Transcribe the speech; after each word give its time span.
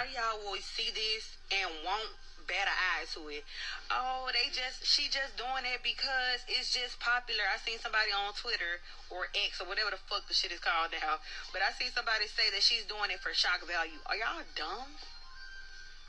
lot 0.00 0.08
of 0.08 0.16
y'all 0.16 0.40
will 0.48 0.64
see 0.64 0.88
this 0.96 1.36
and 1.52 1.68
won't 1.84 2.16
an 2.50 2.66
eye 2.66 3.06
to 3.14 3.30
it. 3.30 3.46
Oh, 3.94 4.26
they 4.34 4.50
just 4.50 4.82
she 4.82 5.06
just 5.06 5.38
doing 5.38 5.62
it 5.62 5.86
because 5.86 6.42
it's 6.50 6.74
just 6.74 6.98
popular. 6.98 7.46
I 7.46 7.62
seen 7.62 7.78
somebody 7.78 8.10
on 8.10 8.34
Twitter 8.34 8.82
or 9.06 9.30
X 9.46 9.62
or 9.62 9.70
whatever 9.70 9.94
the 9.94 10.02
fuck 10.10 10.26
the 10.26 10.34
shit 10.34 10.50
is 10.50 10.58
called 10.58 10.90
now. 10.90 11.22
But 11.54 11.62
I 11.62 11.70
seen 11.78 11.94
somebody 11.94 12.26
say 12.26 12.50
that 12.50 12.58
she's 12.58 12.82
doing 12.90 13.14
it 13.14 13.22
for 13.22 13.30
shock 13.30 13.62
value. 13.62 14.02
Are 14.10 14.18
y'all 14.18 14.42
dumb? 14.58 14.98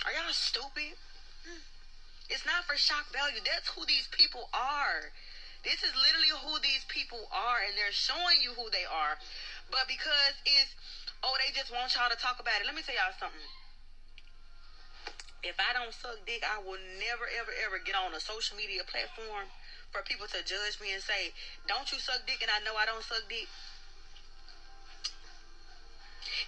Are 0.01 0.13
y'all 0.17 0.33
stupid? 0.33 0.97
It's 2.25 2.41
not 2.41 2.65
for 2.65 2.73
shock 2.73 3.13
value. 3.13 3.37
That's 3.45 3.69
who 3.77 3.85
these 3.85 4.09
people 4.09 4.49
are. 4.49 5.13
This 5.61 5.85
is 5.85 5.93
literally 5.93 6.33
who 6.41 6.57
these 6.65 6.81
people 6.89 7.21
are, 7.29 7.61
and 7.61 7.77
they're 7.77 7.93
showing 7.93 8.41
you 8.41 8.57
who 8.57 8.73
they 8.73 8.89
are. 8.89 9.21
But 9.69 9.85
because 9.85 10.33
it's, 10.41 10.73
oh, 11.21 11.37
they 11.37 11.53
just 11.53 11.69
want 11.69 11.93
y'all 11.93 12.09
to 12.09 12.17
talk 12.17 12.41
about 12.41 12.57
it. 12.57 12.65
Let 12.65 12.73
me 12.73 12.81
tell 12.81 12.97
y'all 12.97 13.13
something. 13.13 13.45
If 15.41 15.57
I 15.57 15.73
don't 15.73 15.89
suck 15.89 16.21
dick, 16.25 16.45
I 16.45 16.61
will 16.61 16.77
never, 17.01 17.25
ever, 17.25 17.49
ever 17.65 17.81
get 17.81 17.97
on 17.97 18.13
a 18.13 18.21
social 18.21 18.53
media 18.53 18.85
platform 18.85 19.49
for 19.89 20.05
people 20.05 20.29
to 20.29 20.39
judge 20.45 20.77
me 20.77 20.93
and 20.93 21.01
say, 21.01 21.33
don't 21.65 21.89
you 21.89 21.97
suck 21.97 22.21
dick? 22.29 22.45
And 22.45 22.53
I 22.53 22.61
know 22.61 22.77
I 22.77 22.85
don't 22.85 23.01
suck 23.01 23.25
dick. 23.25 23.49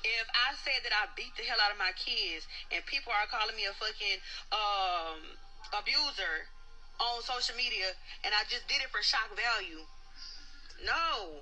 If 0.04 0.28
I 0.30 0.54
said 0.62 0.86
that 0.86 0.94
I 0.94 1.10
beat 1.18 1.34
the 1.34 1.44
hell 1.44 1.58
out 1.58 1.74
of 1.74 1.80
my 1.82 1.92
kids 1.98 2.46
and 2.70 2.86
people 2.86 3.10
are 3.10 3.26
calling 3.26 3.56
me 3.58 3.66
a 3.66 3.74
fucking 3.74 4.20
um, 4.54 5.20
abuser 5.74 6.46
on 7.02 7.24
social 7.26 7.58
media 7.58 7.98
and 8.22 8.32
I 8.36 8.46
just 8.46 8.70
did 8.70 8.78
it 8.78 8.94
for 8.94 9.02
shock 9.02 9.34
value, 9.34 9.82
no. 10.86 11.41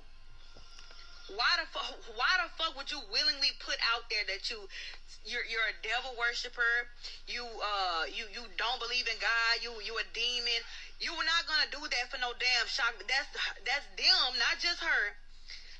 Why 1.30 1.62
the 1.62 1.66
fuck? 1.70 1.86
Why 2.18 2.32
the 2.42 2.50
fuck 2.58 2.74
would 2.74 2.90
you 2.90 2.98
willingly 3.12 3.54
put 3.62 3.78
out 3.94 4.10
there 4.10 4.26
that 4.26 4.50
you 4.50 4.66
you're 5.22 5.46
you're 5.46 5.70
a 5.70 5.76
devil 5.78 6.18
worshiper? 6.18 6.90
You 7.30 7.46
uh 7.46 8.10
you 8.10 8.26
you 8.34 8.50
don't 8.58 8.82
believe 8.82 9.06
in 9.06 9.14
God. 9.22 9.62
You 9.62 9.78
you 9.86 9.94
a 10.02 10.06
demon. 10.10 10.60
You 10.98 11.14
were 11.14 11.22
not 11.22 11.46
gonna 11.46 11.70
do 11.70 11.78
that 11.78 12.10
for 12.10 12.18
no 12.18 12.34
damn 12.34 12.66
shock. 12.66 12.98
That's 13.06 13.30
that's 13.62 13.86
them, 13.94 14.34
not 14.34 14.58
just 14.58 14.82
her, 14.82 15.14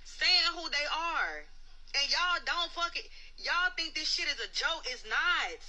saying 0.07 0.55
who 0.55 0.71
they 0.71 0.87
are. 0.87 1.43
And 1.99 2.07
y'all 2.09 2.41
don't 2.47 2.71
fuck 2.73 2.97
it. 2.97 3.11
Y'all 3.37 3.75
think 3.77 3.95
this 3.99 4.09
shit 4.09 4.31
is 4.31 4.39
a 4.39 4.49
joke. 4.55 4.87
It's 4.87 5.05
not. 5.05 5.61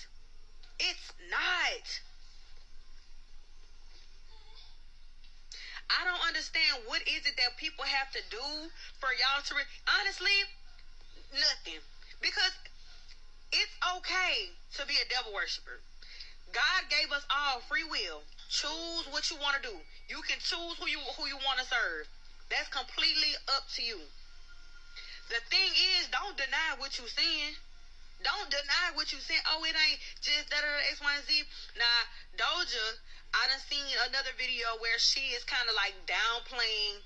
It's 0.80 1.12
not. 1.34 1.86
I 5.90 6.06
don't 6.06 6.24
understand 6.28 6.88
what 6.88 7.02
is 7.08 7.26
it 7.26 7.36
that 7.38 7.58
people 7.58 7.84
have 7.86 8.12
to 8.12 8.22
do 8.30 8.46
for 9.00 9.10
y'all 9.16 9.44
to 9.44 9.54
re- 9.56 9.74
honestly 10.00 10.38
nothing 11.34 11.82
because 12.22 12.54
it's 13.52 13.76
okay 14.00 14.54
to 14.80 14.86
be 14.88 14.98
a 14.98 15.08
devil 15.10 15.34
worshiper. 15.34 15.82
God 16.54 16.90
gave 16.90 17.12
us 17.12 17.26
all 17.30 17.62
free 17.66 17.84
will. 17.84 18.22
Choose 18.50 19.10
what 19.10 19.30
you 19.32 19.38
want 19.38 19.58
to 19.58 19.64
do. 19.64 19.76
You 20.08 20.22
can 20.22 20.38
choose 20.38 20.78
who 20.78 20.86
you 20.86 21.02
who 21.18 21.26
you 21.26 21.38
want 21.42 21.60
to 21.60 21.66
serve. 21.66 22.06
That's 22.50 22.70
completely 22.70 23.34
up 23.50 23.66
to 23.78 23.82
you. 23.82 23.98
The 25.30 25.42
thing 25.50 25.72
is, 25.98 26.08
don't 26.14 26.38
deny 26.38 26.78
what 26.78 27.00
you 27.00 27.08
saying. 27.08 27.58
Don't 28.22 28.50
deny 28.50 28.94
what 28.94 29.12
you 29.12 29.20
saying. 29.20 29.42
Oh, 29.50 29.66
it 29.66 29.74
ain't 29.74 30.00
just 30.22 30.50
that 30.52 30.64
or 30.64 30.78
X, 30.92 31.02
Y, 31.02 31.12
and 31.16 31.26
Z. 31.26 31.44
Now, 31.76 31.98
Doja, 32.38 33.00
I 33.34 33.50
done 33.50 33.60
seen 33.66 33.84
another 34.10 34.30
video 34.38 34.78
where 34.78 34.98
she 35.02 35.34
is 35.34 35.44
kind 35.44 35.66
of 35.68 35.76
like 35.76 35.98
downplaying 36.06 37.02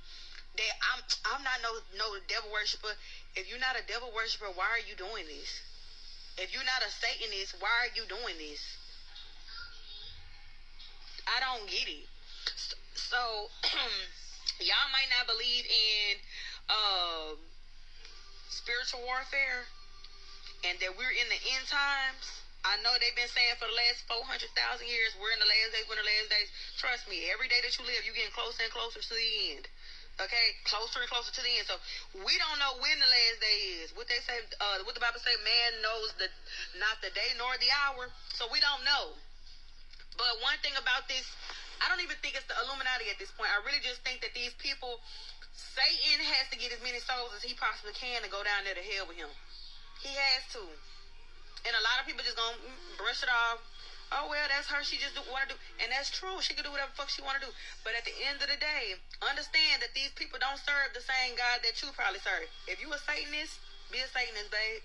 that 0.60 0.74
I'm 0.92 1.00
I'm 1.32 1.44
not 1.44 1.64
no 1.64 1.72
no 1.96 2.08
devil 2.28 2.52
worshiper. 2.52 2.92
If 3.36 3.50
you're 3.50 3.62
not 3.62 3.80
a 3.80 3.86
devil 3.88 4.12
worshiper, 4.12 4.52
why 4.54 4.68
are 4.76 4.84
you 4.84 4.96
doing 5.00 5.24
this? 5.28 5.50
If 6.38 6.54
you're 6.54 6.68
not 6.68 6.86
a 6.86 6.92
Satanist, 6.92 7.56
why 7.60 7.72
are 7.88 7.92
you 7.96 8.06
doing 8.06 8.38
this? 8.38 8.62
I 11.26 11.42
don't 11.42 11.68
get 11.70 11.88
it. 11.90 12.08
So, 12.96 13.50
y'all 14.62 14.92
might 14.94 15.10
not 15.12 15.28
believe 15.28 15.66
in 15.66 16.14
uh, 16.70 17.36
spiritual 18.50 19.02
warfare 19.06 19.66
and 20.64 20.80
that 20.80 20.98
we're 20.98 21.12
in 21.12 21.28
the 21.30 21.42
end 21.58 21.66
times. 21.68 22.37
I 22.66 22.78
know 22.82 22.94
they've 22.98 23.16
been 23.16 23.30
saying 23.32 23.58
for 23.62 23.70
the 23.70 23.78
last 23.78 24.06
400,000 24.10 24.48
years, 24.88 25.14
we're 25.22 25.34
in 25.34 25.42
the 25.42 25.50
last 25.50 25.70
days, 25.78 25.86
we're 25.86 25.98
in 25.98 26.04
the 26.04 26.10
last 26.10 26.30
days. 26.34 26.50
Trust 26.82 27.06
me, 27.06 27.30
every 27.30 27.48
day 27.48 27.62
that 27.62 27.74
you 27.78 27.86
live, 27.86 28.02
you're 28.04 28.18
getting 28.18 28.34
closer 28.34 28.66
and 28.66 28.74
closer 28.74 29.00
to 29.00 29.14
the 29.14 29.30
end. 29.54 29.66
Okay, 30.18 30.48
closer 30.66 30.98
and 30.98 31.10
closer 31.14 31.30
to 31.30 31.42
the 31.46 31.54
end. 31.62 31.70
So 31.70 31.78
we 32.26 32.34
don't 32.42 32.58
know 32.58 32.82
when 32.82 32.98
the 32.98 33.06
last 33.06 33.38
day 33.38 33.58
is. 33.86 33.94
What 33.94 34.10
they 34.10 34.18
say, 34.26 34.42
uh, 34.58 34.82
what 34.82 34.98
the 34.98 35.04
Bible 35.04 35.22
say, 35.22 35.34
man 35.46 35.78
knows 35.86 36.10
the 36.18 36.26
not 36.82 36.98
the 37.06 37.14
day 37.14 37.38
nor 37.38 37.54
the 37.62 37.70
hour. 37.86 38.10
So 38.34 38.50
we 38.50 38.58
don't 38.58 38.82
know. 38.82 39.14
But 40.18 40.42
one 40.42 40.58
thing 40.66 40.74
about 40.74 41.06
this, 41.06 41.22
I 41.78 41.86
don't 41.86 42.02
even 42.02 42.18
think 42.26 42.34
it's 42.34 42.50
the 42.50 42.58
Illuminati 42.66 43.14
at 43.14 43.22
this 43.22 43.30
point. 43.38 43.54
I 43.54 43.62
really 43.62 43.82
just 43.86 44.02
think 44.02 44.26
that 44.26 44.34
these 44.34 44.58
people, 44.58 44.98
Satan 45.54 46.26
has 46.34 46.50
to 46.50 46.58
get 46.58 46.74
as 46.74 46.82
many 46.82 46.98
souls 46.98 47.38
as 47.38 47.46
he 47.46 47.54
possibly 47.54 47.94
can 47.94 48.26
to 48.26 48.30
go 48.34 48.42
down 48.42 48.66
there 48.66 48.74
to 48.74 48.82
hell 48.82 49.06
with 49.06 49.22
him. 49.22 49.30
He 50.02 50.10
has 50.10 50.42
to. 50.58 50.66
And 51.68 51.76
a 51.76 51.84
lot 51.84 52.00
of 52.00 52.08
people 52.08 52.24
just 52.24 52.40
gonna 52.40 52.56
brush 52.96 53.20
it 53.20 53.28
off. 53.28 53.60
Oh 54.08 54.32
well, 54.32 54.48
that's 54.48 54.72
her. 54.72 54.80
She 54.88 54.96
just 54.96 55.20
want 55.28 55.52
to 55.52 55.56
do, 55.56 55.60
and 55.84 55.92
that's 55.92 56.08
true. 56.08 56.40
She 56.40 56.56
can 56.56 56.64
do 56.64 56.72
whatever 56.72 56.96
fuck 56.96 57.12
she 57.12 57.20
want 57.20 57.44
to 57.44 57.44
do. 57.44 57.52
But 57.84 57.92
at 58.00 58.08
the 58.08 58.16
end 58.24 58.40
of 58.40 58.48
the 58.48 58.56
day, 58.56 58.96
understand 59.20 59.84
that 59.84 59.92
these 59.92 60.16
people 60.16 60.40
don't 60.40 60.60
serve 60.64 60.96
the 60.96 61.04
same 61.04 61.36
God 61.36 61.60
that 61.68 61.76
you 61.84 61.92
probably 61.92 62.24
serve. 62.24 62.48
If 62.72 62.80
you 62.80 62.88
a 62.96 63.00
Satanist, 63.04 63.60
be 63.92 64.00
a 64.00 64.08
Satanist, 64.08 64.48
babe. 64.48 64.80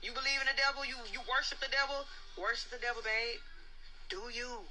You 0.00 0.16
believe 0.16 0.40
in 0.40 0.48
the 0.48 0.56
devil. 0.56 0.88
You 0.88 0.96
you 1.12 1.20
worship 1.28 1.60
the 1.60 1.68
devil. 1.68 2.08
Worship 2.40 2.72
the 2.72 2.80
devil, 2.80 3.04
babe. 3.04 3.44
Do 4.08 4.32
you? 4.32 4.64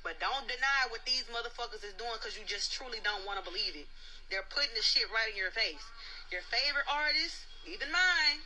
But 0.00 0.20
don't 0.20 0.48
deny 0.48 0.88
what 0.88 1.04
these 1.04 1.28
motherfuckers 1.28 1.84
is 1.84 1.96
doing 2.00 2.16
because 2.16 2.36
you 2.36 2.48
just 2.48 2.72
truly 2.72 3.00
don't 3.04 3.28
want 3.28 3.40
to 3.40 3.44
believe 3.44 3.76
it. 3.76 3.88
They're 4.32 4.46
putting 4.48 4.72
the 4.72 4.84
shit 4.84 5.08
right 5.12 5.28
in 5.32 5.36
your 5.36 5.52
face. 5.52 5.84
Your 6.32 6.44
favorite 6.48 6.88
artist, 6.88 7.44
even 7.68 7.92
mine, 7.92 8.40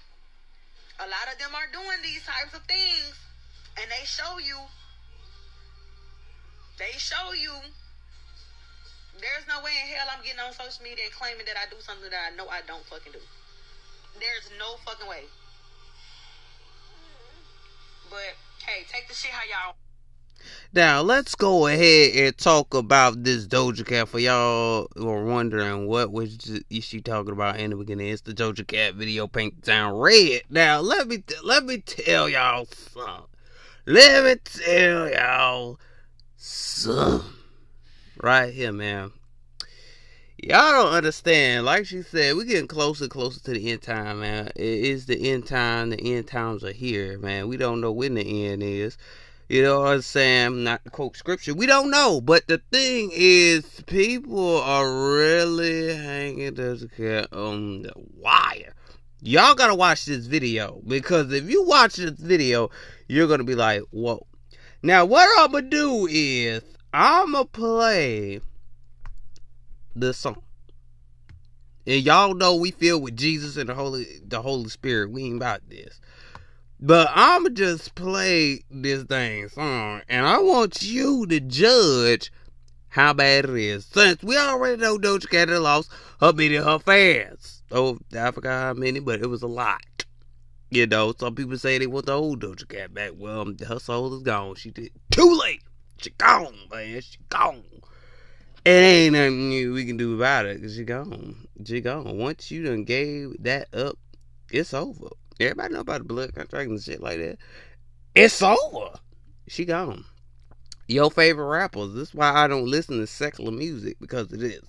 a 0.98 1.06
lot 1.06 1.30
of 1.30 1.38
them 1.38 1.54
are 1.54 1.70
doing 1.70 2.02
these 2.02 2.22
types 2.26 2.54
of 2.54 2.62
things. 2.66 3.14
And 3.78 3.86
they 3.90 4.04
show 4.04 4.38
you. 4.38 4.58
They 6.78 6.94
show 6.98 7.32
you. 7.32 7.54
There's 9.18 9.46
no 9.46 9.62
way 9.62 9.74
in 9.82 9.94
hell 9.94 10.06
I'm 10.10 10.22
getting 10.22 10.38
on 10.38 10.52
social 10.52 10.82
media 10.82 11.06
and 11.06 11.14
claiming 11.14 11.46
that 11.46 11.58
I 11.58 11.70
do 11.70 11.78
something 11.82 12.10
that 12.10 12.30
I 12.30 12.34
know 12.34 12.46
I 12.50 12.62
don't 12.66 12.84
fucking 12.86 13.12
do. 13.12 13.22
There's 14.18 14.50
no 14.58 14.78
fucking 14.86 15.06
way. 15.06 15.26
But 18.10 18.34
hey, 18.66 18.86
take 18.90 19.06
the 19.06 19.14
shit 19.14 19.30
how 19.30 19.46
y'all. 19.46 19.87
Now 20.72 21.00
let's 21.02 21.34
go 21.34 21.66
ahead 21.66 22.14
and 22.14 22.36
talk 22.36 22.74
about 22.74 23.24
this 23.24 23.46
Doja 23.46 23.86
Cat 23.86 24.08
for 24.08 24.18
y'all 24.18 24.88
who 24.96 25.08
are 25.08 25.24
wondering 25.24 25.86
what 25.86 26.12
was 26.12 26.38
she 26.70 27.00
talking 27.00 27.32
about 27.32 27.58
in 27.58 27.70
the 27.70 27.76
beginning. 27.76 28.08
It's 28.08 28.22
the 28.22 28.34
Doja 28.34 28.66
Cat 28.66 28.94
video 28.94 29.26
paint 29.26 29.62
down 29.62 29.94
red. 29.94 30.42
Now 30.50 30.80
let 30.80 31.08
me 31.08 31.22
let 31.42 31.64
me 31.64 31.78
tell 31.78 32.28
y'all 32.28 32.66
something. 32.66 33.24
Let 33.86 34.24
me 34.24 34.34
tell 34.44 35.10
y'all 35.10 35.80
something 36.36 37.30
right 38.22 38.52
here, 38.52 38.72
man. 38.72 39.12
Y'all 40.40 40.70
don't 40.70 40.92
understand. 40.92 41.64
Like 41.64 41.84
she 41.84 42.02
said, 42.02 42.36
we're 42.36 42.44
getting 42.44 42.68
closer 42.68 43.04
and 43.04 43.10
closer 43.10 43.40
to 43.40 43.50
the 43.50 43.72
end 43.72 43.82
time, 43.82 44.20
man. 44.20 44.46
It 44.54 44.62
is 44.62 45.06
the 45.06 45.32
end 45.32 45.46
time. 45.48 45.90
The 45.90 46.00
end 46.14 46.28
times 46.28 46.62
are 46.62 46.72
here, 46.72 47.18
man. 47.18 47.48
We 47.48 47.56
don't 47.56 47.80
know 47.80 47.90
when 47.90 48.14
the 48.14 48.46
end 48.46 48.62
is. 48.62 48.96
You 49.48 49.62
know 49.62 49.80
what 49.80 49.92
I'm 49.92 50.02
saying? 50.02 50.64
Not 50.64 50.84
to 50.84 50.90
quote 50.90 51.16
scripture. 51.16 51.54
We 51.54 51.66
don't 51.66 51.90
know. 51.90 52.20
But 52.20 52.46
the 52.48 52.60
thing 52.70 53.10
is, 53.14 53.64
people 53.86 54.58
are 54.58 55.14
really 55.14 55.96
hanging 55.96 56.54
this 56.54 56.84
cat 56.96 57.32
on 57.32 57.82
the 57.82 57.92
wire. 58.16 58.74
Y'all 59.22 59.54
gotta 59.54 59.74
watch 59.74 60.04
this 60.04 60.26
video. 60.26 60.82
Because 60.86 61.32
if 61.32 61.48
you 61.48 61.64
watch 61.64 61.96
this 61.96 62.18
video, 62.18 62.70
you're 63.08 63.26
gonna 63.26 63.44
be 63.44 63.54
like, 63.54 63.82
whoa. 63.90 64.26
Now, 64.82 65.06
what 65.06 65.26
I'm 65.40 65.50
gonna 65.52 65.68
do 65.68 66.06
is, 66.10 66.62
I'm 66.92 67.32
gonna 67.32 67.46
play 67.46 68.40
the 69.96 70.12
song. 70.12 70.42
And 71.86 72.04
y'all 72.04 72.34
know 72.34 72.54
we 72.54 72.70
feel 72.70 73.00
with 73.00 73.16
Jesus 73.16 73.56
and 73.56 73.70
the 73.70 73.74
Holy 73.74 74.20
the 74.22 74.42
Holy 74.42 74.68
Spirit. 74.68 75.10
We 75.10 75.24
ain't 75.24 75.36
about 75.36 75.62
this. 75.70 76.00
But 76.80 77.10
I'ma 77.12 77.48
just 77.48 77.96
play 77.96 78.60
this 78.70 79.02
dang 79.02 79.48
song 79.48 80.02
and 80.08 80.24
I 80.24 80.38
want 80.38 80.80
you 80.80 81.26
to 81.26 81.40
judge 81.40 82.30
how 82.88 83.12
bad 83.12 83.46
it 83.46 83.56
is. 83.56 83.84
Since 83.84 84.22
we 84.22 84.38
already 84.38 84.80
know 84.80 84.96
Doja 84.96 85.28
Cat 85.28 85.48
lost 85.48 85.90
her 86.20 86.32
many 86.32 86.54
of 86.54 86.64
her 86.64 86.78
fans. 86.78 87.64
Oh, 87.72 87.98
I 88.16 88.30
forgot 88.30 88.62
how 88.62 88.74
many, 88.74 89.00
but 89.00 89.20
it 89.20 89.26
was 89.26 89.42
a 89.42 89.48
lot. 89.48 90.04
You 90.70 90.86
know, 90.86 91.12
some 91.18 91.34
people 91.34 91.58
say 91.58 91.78
they 91.78 91.88
want 91.88 92.06
the 92.06 92.12
old 92.12 92.42
Doja 92.42 92.68
Cat 92.68 92.94
back. 92.94 93.12
Well, 93.16 93.52
her 93.66 93.80
soul 93.80 94.14
is 94.16 94.22
gone. 94.22 94.54
She 94.54 94.70
did 94.70 94.92
too 95.10 95.36
late. 95.36 95.62
She 95.96 96.10
gone, 96.10 96.54
man. 96.70 97.00
She 97.00 97.18
gone. 97.28 97.64
It 98.64 98.70
ain't 98.70 99.14
nothing 99.14 99.72
we 99.72 99.84
can 99.84 99.96
do 99.96 100.14
about 100.14 100.46
it 100.46 100.58
because 100.58 100.76
she 100.76 100.84
gone. 100.84 101.48
She 101.64 101.80
gone. 101.80 102.18
Once 102.18 102.52
you 102.52 102.62
done 102.62 102.84
gave 102.84 103.42
that 103.42 103.74
up, 103.74 103.98
it's 104.50 104.72
over. 104.72 105.08
Everybody 105.40 105.74
know 105.74 105.80
about 105.80 105.98
the 105.98 106.04
blood 106.04 106.34
contract 106.34 106.70
and 106.70 106.82
shit 106.82 107.02
like 107.02 107.18
that. 107.18 107.38
It's 108.14 108.42
over. 108.42 108.98
She 109.46 109.64
gone. 109.64 110.04
Your 110.88 111.10
favorite 111.10 111.46
rappers. 111.46 111.94
This 111.94 112.08
is 112.08 112.14
why 112.14 112.32
I 112.32 112.48
don't 112.48 112.66
listen 112.66 112.98
to 112.98 113.06
secular 113.06 113.52
music 113.52 113.98
because 114.00 114.32
it 114.32 114.42
is. 114.42 114.62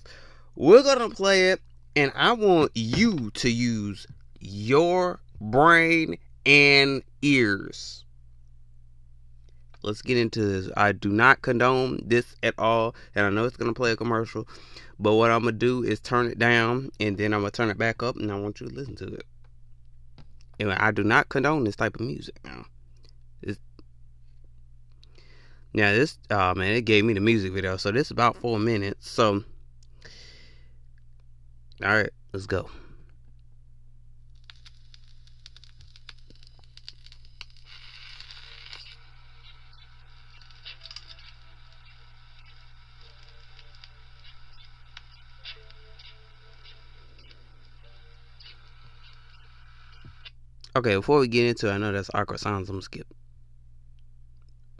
We're 0.54 0.82
gonna 0.82 1.10
play 1.10 1.50
it, 1.50 1.60
and 1.96 2.12
I 2.14 2.32
want 2.32 2.72
you 2.74 3.30
to 3.30 3.50
use 3.50 4.06
your 4.38 5.20
brain 5.40 6.18
and 6.46 7.02
ears. 7.22 8.04
Let's 9.82 10.02
get 10.02 10.18
into 10.18 10.44
this. 10.44 10.70
I 10.76 10.92
do 10.92 11.08
not 11.08 11.40
condone 11.40 12.00
this 12.04 12.36
at 12.42 12.54
all, 12.58 12.94
and 13.14 13.24
I 13.24 13.30
know 13.30 13.44
it's 13.44 13.56
gonna 13.56 13.72
play 13.72 13.92
a 13.92 13.96
commercial, 13.96 14.46
but 14.98 15.14
what 15.14 15.30
I'm 15.30 15.40
gonna 15.40 15.52
do 15.52 15.82
is 15.82 16.00
turn 16.00 16.26
it 16.26 16.38
down, 16.38 16.90
and 17.00 17.16
then 17.16 17.32
I'm 17.32 17.40
gonna 17.40 17.50
turn 17.50 17.70
it 17.70 17.78
back 17.78 18.02
up, 18.02 18.16
and 18.16 18.30
I 18.30 18.38
want 18.38 18.60
you 18.60 18.68
to 18.68 18.74
listen 18.74 18.94
to 18.96 19.06
it. 19.06 19.24
And 20.60 20.72
I 20.72 20.90
do 20.90 21.02
not 21.02 21.30
condone 21.30 21.64
this 21.64 21.76
type 21.76 21.94
of 21.94 22.02
music. 22.02 22.38
Now, 22.44 22.66
now 25.72 25.92
this, 25.92 26.18
uh, 26.30 26.52
man, 26.54 26.74
it 26.74 26.82
gave 26.82 27.04
me 27.04 27.14
the 27.14 27.20
music 27.20 27.52
video. 27.52 27.76
So 27.76 27.90
this 27.90 28.08
is 28.08 28.10
about 28.10 28.36
four 28.36 28.58
minutes. 28.58 29.08
So, 29.08 29.42
all 31.82 31.94
right, 31.94 32.10
let's 32.32 32.46
go. 32.46 32.68
Okay, 50.80 50.94
before 50.94 51.18
we 51.18 51.28
get 51.28 51.44
into 51.44 51.68
it, 51.68 51.72
I 51.72 51.76
know 51.76 51.92
that's 51.92 52.08
awkward 52.14 52.40
sounds. 52.40 52.70
I'm 52.70 52.76
gonna 52.76 52.82
skip. 52.82 53.06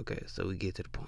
Okay, 0.00 0.23
so 0.26 0.49
we 0.49 0.56
get 0.56 0.76
to 0.76 0.82
the 0.82 0.88
point. 0.88 1.00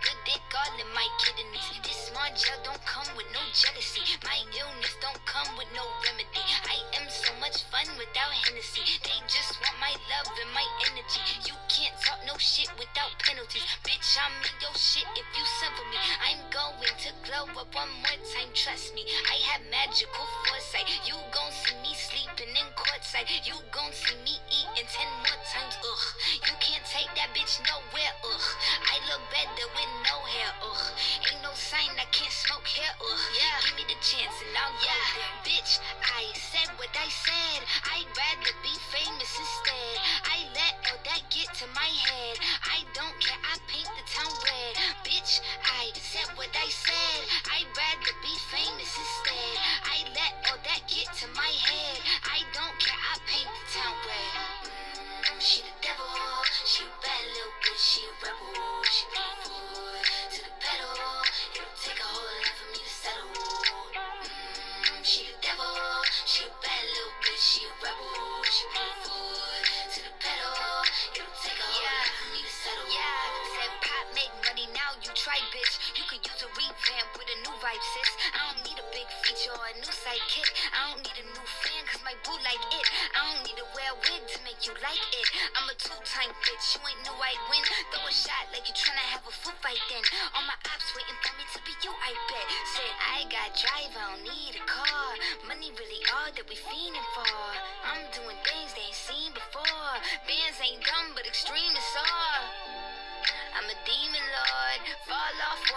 good 0.00 0.20
dick 0.24 0.40
all 0.56 0.72
in 0.80 0.88
my 0.96 1.04
kidneys. 1.20 1.68
This 1.84 2.08
small 2.08 2.28
gel 2.32 2.56
don't 2.64 2.80
come 2.88 3.08
with 3.16 3.28
no 3.34 3.42
jealousy. 3.52 4.00
My 4.24 4.40
illness 4.56 4.96
don't 5.04 5.20
come 5.28 5.52
with 5.60 5.68
no 5.76 5.84
remedy. 6.06 6.44
I 6.64 6.80
am 6.96 7.04
so 7.12 7.28
much 7.42 7.68
fun 7.68 7.84
without 8.00 8.32
Hennessy. 8.46 8.84
They 9.04 9.18
just 9.28 9.58
want 9.60 9.76
my 9.82 9.92
love 10.08 10.32
and 10.32 10.52
my 10.56 10.64
energy. 10.88 11.20
You 11.44 11.56
can't 11.68 11.92
talk 12.00 12.24
no 12.24 12.38
shit 12.40 12.72
without 12.80 13.12
penalties. 13.20 13.66
Bitch, 13.84 14.16
I'm 14.16 14.32
in 14.40 14.56
your 14.64 14.76
shit 14.78 15.08
if 15.12 15.28
you 15.36 15.44
suffer 15.60 15.84
me. 15.92 16.00
I'm 16.24 16.40
going 16.48 16.96
to 16.96 17.10
glow 17.28 17.44
up 17.60 17.68
one 17.76 17.92
more 18.00 18.20
time, 18.32 18.48
trust 18.56 18.96
me. 18.96 19.04
I 19.28 19.36
have 19.52 19.66
magical 19.68 20.24
foresight. 20.48 20.88
You 21.04 21.20
gon' 21.34 21.52
see 21.52 21.76
me 21.84 21.92
sleeping 21.92 22.52
in 22.56 22.68
courtside. 22.78 23.28
You 23.44 23.60
gon' 23.68 23.92
see 23.92 24.16
me 24.24 24.40
eating 24.48 24.88
ten 24.88 25.10
more 25.20 25.40
times. 25.52 25.76
Ugh 25.84 25.91
with 27.12 27.20
that 27.20 27.34
bitch 27.36 27.60
nowhere, 27.68 28.14
ugh. 28.24 28.46
I 28.88 28.96
look 29.04 29.20
better 29.28 29.68
with 29.76 29.92
no 30.00 30.16
hair, 30.24 30.48
ugh. 30.64 30.84
Ain't 31.28 31.42
no 31.42 31.52
sign 31.52 31.92
I 32.00 32.08
can't 32.08 32.32
smoke 32.32 32.64
hair, 32.64 32.88
ugh. 33.00 33.24
Yeah. 33.36 33.60
Give 33.68 33.76
me 33.76 33.84
the 33.84 34.00
chance 34.00 34.32
and 34.40 34.56
I'll, 34.56 34.72
yeah. 34.80 35.11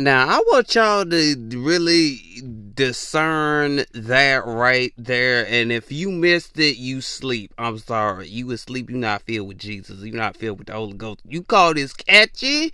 Now 0.00 0.28
I 0.28 0.38
want 0.46 0.74
y'all 0.74 1.04
to 1.04 1.36
really 1.54 2.42
discern 2.74 3.84
that 3.92 4.46
right 4.46 4.92
there. 4.96 5.46
And 5.48 5.70
if 5.72 5.90
you 5.92 6.10
missed 6.10 6.58
it, 6.58 6.76
you 6.76 7.00
sleep. 7.00 7.52
I'm 7.58 7.78
sorry. 7.78 8.28
You 8.28 8.50
asleep. 8.52 8.90
You're 8.90 8.98
not 8.98 9.22
filled 9.22 9.48
with 9.48 9.58
Jesus. 9.58 10.00
You're 10.00 10.16
not 10.16 10.36
filled 10.36 10.58
with 10.58 10.68
the 10.68 10.74
Holy 10.74 10.94
Ghost. 10.94 11.20
You 11.28 11.42
call 11.42 11.74
this 11.74 11.92
catchy? 11.92 12.72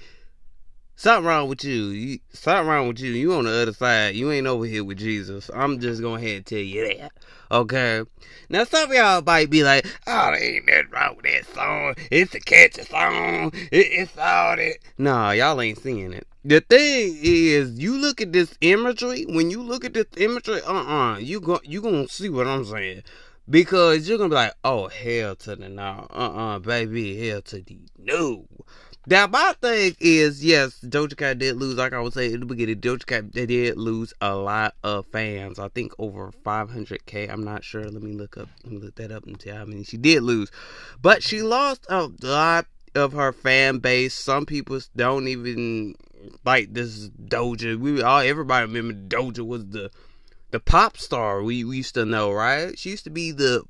Something 0.97 1.27
wrong 1.27 1.49
with 1.49 1.65
you. 1.65 1.87
you. 1.87 2.19
Something 2.33 2.69
wrong 2.69 2.89
with 2.89 3.01
you. 3.01 3.11
You 3.13 3.35
on 3.35 3.45
the 3.45 3.63
other 3.63 3.73
side. 3.73 4.15
You 4.15 4.31
ain't 4.31 4.47
over 4.47 4.65
here 4.65 4.85
with 4.85 4.99
Jesus. 4.99 5.51
I'm 5.53 5.81
just 5.81 6.01
going 6.01 6.23
ahead 6.23 6.37
and 6.37 6.47
tell 6.47 6.59
you 6.59 6.99
that. 6.99 7.13
Okay. 7.51 8.03
Now 8.49 8.65
some 8.65 8.91
of 8.91 8.97
y'all 8.97 9.23
might 9.23 9.51
be 9.51 9.65
like, 9.65 9.87
"Oh, 10.07 10.31
there 10.31 10.43
ain't 10.43 10.67
nothing 10.67 10.91
wrong 10.91 11.17
with 11.17 11.25
that 11.25 11.47
song. 11.55 11.95
It's 12.11 12.35
a 12.35 12.41
catchy 12.41 12.83
song. 12.83 13.53
It, 13.73 13.87
it's 13.91 14.17
all 14.17 14.57
that." 14.57 14.77
Nah, 14.97 15.33
y'all 15.33 15.61
ain't 15.61 15.79
seeing 15.79 16.13
it. 16.13 16.27
The 16.45 16.61
thing 16.61 17.19
is, 17.23 17.79
you 17.79 17.99
look 17.99 18.21
at 18.21 18.33
this 18.33 18.57
imagery. 18.61 19.25
When 19.29 19.51
you 19.51 19.63
look 19.63 19.85
at 19.85 19.95
this 19.95 20.07
imagery, 20.17 20.61
uh, 20.63 20.73
uh-uh, 20.73 21.15
uh 21.15 21.19
you 21.19 21.41
go, 21.41 21.61
you 21.65 21.81
gonna 21.81 22.07
see 22.07 22.29
what 22.29 22.47
I'm 22.47 22.65
saying. 22.65 23.03
Because 23.49 24.09
you're 24.09 24.19
gonna 24.19 24.31
be 24.31 24.37
like, 24.37 24.55
oh 24.65 24.89
hell 24.89 25.37
to 25.37 25.57
the 25.57 25.69
no, 25.69 26.07
uh 26.11 26.55
uh 26.55 26.59
baby, 26.61 27.29
hell 27.29 27.43
to 27.43 27.61
the 27.61 27.79
no. 27.99 28.47
Now 29.07 29.27
my 29.27 29.55
thing 29.61 29.97
is, 30.01 30.43
yes, 30.43 30.81
Doja 30.81 31.17
Cat 31.17 31.39
did 31.39 31.57
lose, 31.57 31.77
like 31.77 31.93
I 31.93 32.01
was 32.01 32.15
saying 32.15 32.33
in 32.33 32.41
the 32.41 32.47
beginning, 32.47 32.81
Doja 32.81 33.05
Cat 33.05 33.31
did 33.33 33.77
lose 33.77 34.15
a 34.23 34.35
lot 34.35 34.75
of 34.83 35.07
fans. 35.07 35.59
I 35.59 35.69
think 35.69 35.93
over 35.99 36.33
500k. 36.45 37.31
I'm 37.31 37.45
not 37.45 37.65
sure. 37.65 37.85
Let 37.85 38.03
me 38.03 38.13
look 38.13 38.39
up, 38.39 38.49
let 38.63 38.73
me 38.73 38.79
look 38.79 38.95
that 38.95 39.13
up 39.13 39.27
and 39.27 39.39
tell 39.39 39.57
how 39.57 39.65
many 39.67 39.85
she 39.85 39.99
did 39.99 40.23
lose. 40.23 40.51
But 41.03 41.23
she 41.23 41.43
lost 41.43 41.87
a 41.91 42.09
lot 42.23 42.67
of 42.95 43.13
her 43.13 43.33
fan 43.33 43.79
base. 43.79 44.15
Some 44.15 44.47
people 44.47 44.81
don't 44.97 45.29
even 45.29 45.97
like 46.45 46.73
this 46.73 47.11
Doja. 47.11 47.79
We 47.79 48.03
all 48.03 48.21
everybody 48.21 48.67
remember 48.67 48.95
Doja 48.95 49.47
was 49.47 49.67
the 49.67 49.91
the 50.51 50.61
pop 50.61 50.97
star 50.97 51.43
we, 51.43 51.65
we 51.65 51.79
used 51.79 51.95
to 51.95 52.05
know, 52.05 52.33
right? 52.33 52.79
She 52.79 52.91
used 52.91 53.05
to 53.05 53.11
be 53.11 53.33
the 53.33 53.65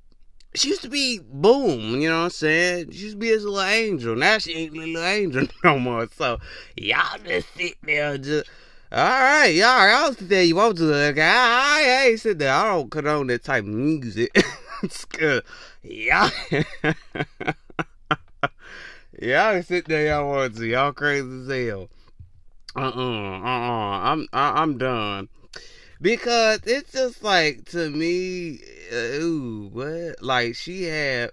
she 0.55 0.69
used 0.69 0.83
to 0.83 0.89
be 0.89 1.21
boom, 1.25 2.01
you 2.01 2.09
know 2.09 2.19
what 2.19 2.25
I'm 2.25 2.31
saying? 2.31 2.93
She 2.93 2.99
used 2.99 3.15
to 3.15 3.19
be 3.19 3.31
this 3.31 3.43
little 3.43 3.61
angel. 3.61 4.17
Now 4.17 4.39
she 4.39 4.53
ain't 4.55 4.75
little 4.75 5.03
angel 5.03 5.47
no 5.65 5.79
more. 5.79 6.09
So 6.17 6.39
y'all 6.77 7.19
just 7.25 7.53
sit 7.55 7.77
there 7.83 8.19
just 8.19 8.49
all 8.93 9.01
right, 9.01 9.49
y'all, 9.49 9.89
y'all 9.89 10.13
sit 10.13 10.29
there 10.29 10.45
you 10.45 10.55
want 10.55 10.77
to. 10.79 10.85
Like, 10.85 11.19
I, 11.19 11.25
I 11.25 12.07
ain't 12.11 12.21
sit 12.21 12.39
there. 12.39 12.53
I 12.53 12.69
don't 12.69 12.89
condone 12.89 13.27
that 13.27 13.43
type 13.43 13.65
of 13.65 13.71
music. 13.71 14.31
it's 14.85 15.05
good. 15.07 15.43
Y'all, 15.83 16.31
y'all 19.21 19.63
sit 19.65 19.87
there 19.87 20.07
y'all 20.07 20.29
want 20.29 20.57
to. 20.59 20.67
Y'all 20.67 20.93
crazy 20.93 21.27
as 21.27 21.49
hell. 21.49 21.89
Uh-uh, 22.77 23.41
uh-uh. 23.41 23.99
I'm, 24.13 24.29
I, 24.33 24.63
I'm 24.63 24.79
done 24.79 25.29
because 26.01 26.61
it's 26.65 26.93
just 26.93 27.25
like 27.25 27.65
to 27.71 27.91
me, 27.91 28.61
ooh, 28.93 29.71
what? 29.73 30.23
Like 30.23 30.55
she 30.55 30.85
had, 30.85 31.31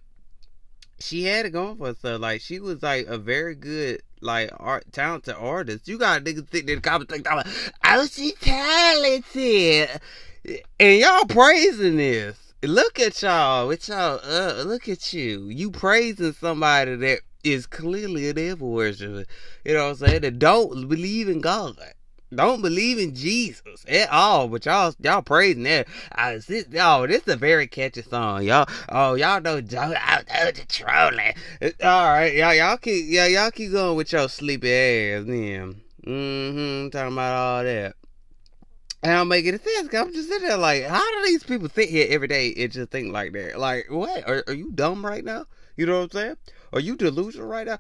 she 1.00 1.24
had 1.24 1.46
it 1.46 1.52
going 1.52 1.78
for 1.78 1.88
herself. 1.88 2.22
Like 2.22 2.42
she 2.42 2.60
was 2.60 2.82
like 2.82 3.08
a 3.08 3.18
very 3.18 3.56
good, 3.56 4.02
like 4.22 4.52
art, 4.58 4.86
talented 4.92 5.36
artist. 5.36 5.88
You 5.88 5.98
got 5.98 6.24
niggas 6.24 6.52
sitting 6.52 6.70
in 6.70 6.76
the 6.76 6.82
comments 6.82 7.12
like, 7.12 7.48
"Oh, 7.86 8.06
she 8.06 8.34
talented," 8.40 10.02
and 10.80 11.00
y'all 11.00 11.26
praising 11.26 11.98
this. 11.98 12.38
Look 12.64 13.00
at 13.00 13.22
y'all, 13.24 13.68
with 13.68 13.88
y'all, 13.88 14.20
uh, 14.24 14.64
look 14.64 14.88
at 14.88 15.14
you. 15.14 15.48
You 15.50 15.72
praising 15.72 16.34
somebody 16.34 16.96
that 16.96 17.22
is 17.44 17.66
clearly 17.66 18.30
an 18.30 18.38
evil 18.38 18.72
worshiper. 18.72 19.26
You 19.66 19.74
know 19.74 19.86
what 19.86 20.02
I'm 20.02 20.08
saying? 20.08 20.22
That 20.22 20.40
don't 20.40 20.88
believe 20.88 21.28
in 21.28 21.42
God 21.42 21.78
don't 22.34 22.62
believe 22.62 22.98
in 22.98 23.14
Jesus 23.16 23.86
at 23.88 24.10
all, 24.10 24.48
but 24.48 24.66
y'all 24.66 24.94
y'all 25.00 25.22
praising 25.22 25.64
that. 25.64 25.88
I 26.12 26.36
this, 26.36 26.66
oh, 26.80 27.08
this 27.08 27.24
is 27.24 27.34
a 27.34 27.38
very 27.38 27.68
catchy 27.68 28.02
song, 28.02 28.44
y'all. 28.44 28.68
Oh, 28.90 29.16
y'all 29.16 29.42
know 29.42 29.62
Joe 29.62 29.94
out 29.98 30.26
there 30.28 30.52
the 30.52 30.66
trolling. 30.68 31.34
All 31.84 32.08
right, 32.08 32.34
y'all 32.34 32.54
y'all 32.54 32.78
keep 32.78 33.06
yeah 33.08 33.28
y'all 33.28 33.52
keep 33.52 33.72
going 33.72 33.98
with 33.98 34.12
your 34.12 34.30
sleepy 34.30 34.72
ass, 34.72 35.26
then. 35.26 35.82
Mm-hmm. 36.06 36.90
Talking 36.90 37.14
about 37.14 37.36
all 37.36 37.64
that. 37.64 37.96
And 39.04 39.14
I'm 39.14 39.28
making 39.28 39.56
it 39.56 39.64
sense. 39.64 39.94
I'm 39.94 40.14
just 40.14 40.30
sitting 40.30 40.48
there 40.48 40.58
like, 40.58 40.84
how 40.84 41.00
do 41.00 41.26
these 41.26 41.44
people 41.44 41.70
sit 41.70 41.90
here 41.90 42.06
every 42.10 42.28
day 42.28 42.54
and 42.56 42.72
just 42.72 42.92
think 42.92 43.12
like 43.12 43.34
that? 43.34 43.60
Like, 43.60 43.88
what? 43.90 44.28
Are, 44.28 44.44
are 44.48 44.54
you 44.54 44.72
dumb 44.72 45.04
right 45.06 45.26
now? 45.26 45.46
You 45.76 45.88
know 45.88 46.00
what 46.00 46.04
I'm 46.04 46.12
saying? 46.12 46.38
Are 46.74 46.80
you 46.80 46.96
delusional 46.96 47.48
right 47.48 47.66
now? 47.66 47.80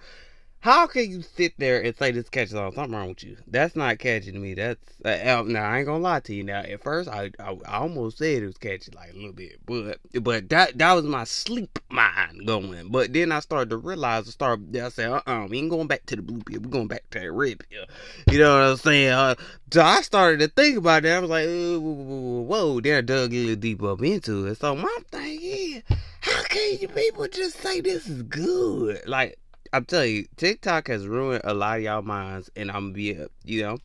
How 0.61 0.85
can 0.85 1.09
you 1.09 1.23
sit 1.23 1.53
there 1.57 1.81
and 1.81 1.95
say 1.97 2.11
this 2.11 2.29
catches 2.29 2.53
on? 2.53 2.71
Something 2.73 2.95
wrong 2.95 3.09
with 3.09 3.23
you. 3.23 3.35
That's 3.47 3.75
not 3.75 3.97
catchy 3.97 4.31
to 4.31 4.37
me. 4.37 4.53
That's 4.53 4.79
uh, 5.03 5.41
now 5.43 5.63
I 5.67 5.79
ain't 5.79 5.87
gonna 5.87 6.03
lie 6.03 6.19
to 6.19 6.35
you. 6.35 6.43
Now 6.43 6.59
at 6.59 6.83
first 6.83 7.09
I, 7.09 7.31
I, 7.39 7.57
I 7.65 7.77
almost 7.79 8.19
said 8.19 8.43
it 8.43 8.45
was 8.45 8.57
catchy 8.59 8.91
like 8.95 9.11
a 9.11 9.15
little 9.15 9.33
bit, 9.33 9.57
but 9.65 9.97
but 10.21 10.49
that 10.49 10.77
that 10.77 10.93
was 10.93 11.05
my 11.05 11.23
sleep 11.23 11.79
mind 11.89 12.45
going. 12.45 12.89
But 12.89 13.11
then 13.11 13.31
I 13.31 13.39
started 13.39 13.71
to 13.71 13.77
realize. 13.77 14.27
I 14.27 14.31
started. 14.31 14.77
I 14.77 14.89
said, 14.89 15.09
uh 15.09 15.21
uh 15.25 15.47
we 15.49 15.57
ain't 15.57 15.71
going 15.71 15.87
back 15.87 16.05
to 16.05 16.15
the 16.15 16.21
blue 16.21 16.41
pill. 16.43 16.61
We're 16.61 16.69
going 16.69 16.87
back 16.87 17.09
to 17.09 17.19
that 17.19 17.31
red 17.31 17.57
pill. 17.67 17.85
You 18.31 18.37
know 18.37 18.53
what 18.53 18.69
I'm 18.69 18.77
saying? 18.77 19.09
Uh, 19.09 19.35
so 19.73 19.81
I 19.81 20.01
started 20.01 20.41
to 20.41 20.47
think 20.47 20.77
about 20.77 21.01
that. 21.03 21.17
I 21.17 21.19
was 21.21 21.29
like, 21.31 21.47
whoa, 21.47 21.79
whoa. 21.79 22.77
I 22.77 23.01
dug 23.01 23.33
a 23.33 23.35
little 23.35 23.55
deep 23.55 23.81
up 23.81 24.03
into 24.03 24.45
it. 24.45 24.59
So 24.59 24.75
my 24.75 24.97
thing 25.11 25.39
is, 25.41 25.81
how 26.19 26.43
can 26.43 26.77
you 26.79 26.87
people 26.87 27.27
just 27.27 27.57
say 27.57 27.81
this 27.81 28.07
is 28.07 28.21
good? 28.23 29.01
Like 29.07 29.39
I'm 29.73 29.85
telling 29.85 30.13
you, 30.13 30.25
TikTok 30.35 30.87
has 30.87 31.07
ruined 31.07 31.41
a 31.45 31.53
lot 31.53 31.77
of 31.77 31.83
y'all 31.83 32.01
minds, 32.01 32.49
and 32.55 32.69
I'm 32.69 32.91
be, 32.91 33.17
you 33.45 33.61
know, 33.61 33.77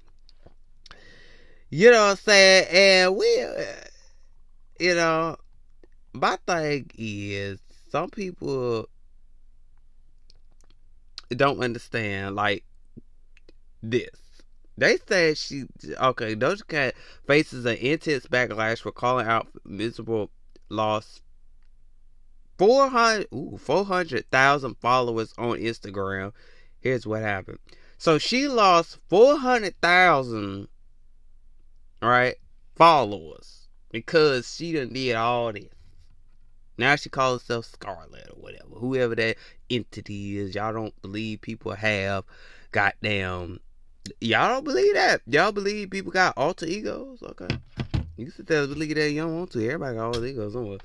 you 1.71 1.91
know 1.91 2.03
what 2.03 2.11
I'm 2.11 2.17
saying, 2.17 2.67
and 2.71 3.17
we, 3.17 3.41
uh, 3.43 3.63
you 4.81 4.95
know, 4.97 5.37
my 6.13 6.37
thing 6.47 6.91
is 6.99 7.61
some 7.91 8.11
people 8.11 8.89
don't 11.31 11.61
understand 11.61 12.35
like 12.35 12.65
this. 13.83 14.11
They 14.79 14.99
said 15.09 15.39
she 15.39 15.65
okay. 15.89 16.35
Doja 16.37 16.67
Cat 16.67 16.95
faces 17.27 17.65
an 17.65 17.77
intense 17.77 18.27
backlash 18.27 18.81
for 18.81 18.93
calling 18.93 19.27
out 19.27 19.47
miserable 19.65 20.31
loss 20.69 21.23
400 22.59 23.29
ooh, 23.35 23.59
400,000 23.59 24.77
followers 24.77 25.35
on 25.39 25.59
Instagram. 25.59 26.33
Here's 26.81 27.07
what 27.07 27.23
happened. 27.23 27.59
So 27.99 28.19
she 28.19 28.49
lost 28.49 28.99
400,000 29.09 30.69
right 32.03 32.37
followers 32.75 33.69
because 33.91 34.55
she 34.55 34.73
done 34.73 34.93
did 34.93 35.17
all 35.17 35.53
this. 35.53 35.69
Now 36.79 36.97
she 36.97 37.09
calls 37.09 37.43
herself 37.43 37.65
Scarlet 37.65 38.29
or 38.31 38.41
whatever. 38.41 38.75
Whoever 38.77 39.15
that 39.15 39.37
entity 39.71 40.39
is, 40.39 40.55
y'all 40.55 40.75
don't 40.75 41.01
believe 41.01 41.41
people 41.41 41.73
have 41.73 42.25
goddamn 42.71 43.61
y'all 44.21 44.49
don't 44.49 44.65
believe 44.65 44.95
that. 44.95 45.23
Y'all 45.27 45.53
believe 45.53 45.91
people 45.91 46.13
got 46.13 46.37
alter 46.37 46.67
egos? 46.67 47.23
Okay. 47.23 47.49
You 48.17 48.31
sit 48.31 48.47
there 48.47 48.67
believe 48.67 48.95
that 48.95 49.11
you 49.11 49.23
don't 49.23 49.37
want 49.37 49.51
to. 49.53 49.65
Everybody 49.65 49.97
got 49.97 50.07
alter 50.07 50.27
egos 50.27 50.53
somewhere. 50.53 50.79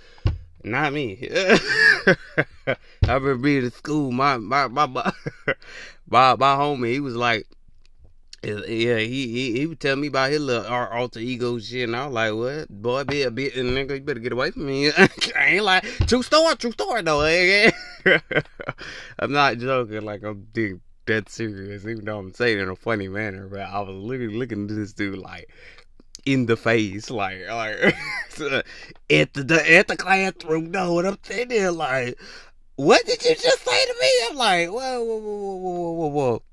Not 0.63 0.93
me. 0.93 1.27
I 2.67 2.75
remember 3.07 3.35
being 3.35 3.65
in 3.65 3.71
school. 3.71 4.11
My 4.11 4.37
my 4.37 4.67
my 4.67 4.85
my 4.85 5.11
my, 6.09 6.35
my 6.35 6.55
homie. 6.55 6.91
He 6.91 6.99
was 6.99 7.15
like, 7.15 7.47
eh, 8.43 8.61
yeah. 8.67 8.97
He, 8.97 9.27
he 9.27 9.59
he 9.59 9.65
would 9.65 9.79
tell 9.79 9.95
me 9.95 10.07
about 10.07 10.31
his 10.31 10.41
little 10.41 10.71
alter 10.71 11.19
ego 11.19 11.57
shit, 11.57 11.85
and 11.85 11.95
I 11.95 12.05
was 12.05 12.13
like, 12.13 12.33
what? 12.33 12.69
Boy, 12.69 13.03
be 13.05 13.23
a 13.23 13.31
bit, 13.31 13.55
nigga, 13.55 13.95
you 13.95 14.01
better 14.01 14.19
get 14.19 14.33
away 14.33 14.51
from 14.51 14.67
me. 14.67 14.91
I 14.97 15.09
ain't 15.37 15.63
like 15.63 15.83
true 16.07 16.21
story, 16.21 16.55
true 16.57 16.71
story 16.71 17.01
though. 17.01 17.21
Eh, 17.21 17.71
eh. 18.05 18.19
I'm 19.19 19.31
not 19.31 19.57
joking. 19.57 20.01
Like 20.01 20.23
I'm 20.23 20.47
dead, 20.53 20.79
dead 21.07 21.29
serious, 21.29 21.85
even 21.85 22.05
though 22.05 22.19
I'm 22.19 22.33
saying 22.33 22.59
it 22.59 22.63
in 22.63 22.69
a 22.69 22.75
funny 22.75 23.07
manner. 23.07 23.47
But 23.47 23.61
I 23.61 23.79
was 23.79 23.95
literally 23.95 24.35
looking 24.35 24.69
at 24.69 24.75
this 24.75 24.93
dude 24.93 25.17
like, 25.17 25.49
in 26.25 26.45
the 26.45 26.57
face, 26.57 27.09
like 27.09 27.47
like 27.47 27.77
at 29.09 29.33
the 29.33 29.63
at 29.69 29.87
the 29.87 29.97
classroom 29.97 30.71
door, 30.71 30.99
and 30.99 31.09
I'm 31.09 31.17
sitting 31.23 31.49
there 31.49 31.71
like, 31.71 32.19
what 32.75 33.05
did 33.05 33.23
you 33.23 33.35
just 33.35 33.63
say 33.63 33.85
to 33.85 33.95
me? 33.99 34.07
I'm 34.29 34.35
like, 34.35 34.69
whoa, 34.69 35.03
whoa, 35.03 35.17
whoa, 35.17 35.35
whoa, 35.35 35.55
whoa, 35.55 35.91
whoa, 35.91 36.07
whoa 36.07 36.43